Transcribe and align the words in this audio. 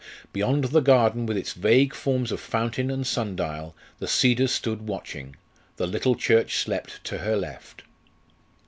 Beyond 0.33 0.63
the 0.63 0.79
garden, 0.79 1.27
with 1.27 1.37
its 1.37 1.53
vague 1.53 1.93
forms 1.93 2.31
of 2.31 2.39
fountain 2.39 2.89
and 2.89 3.05
sun 3.05 3.35
dial, 3.35 3.75
the 3.99 4.07
cedars 4.07 4.51
stood 4.51 4.87
watching; 4.87 5.35
the 5.75 5.85
little 5.85 6.15
church 6.15 6.55
slept 6.55 7.03
to 7.03 7.19
her 7.19 7.35
left. 7.35 7.83